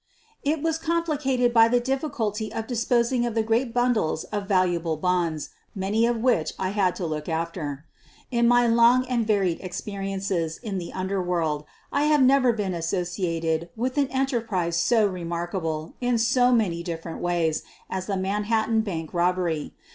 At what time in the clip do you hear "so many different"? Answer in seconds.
16.17-17.21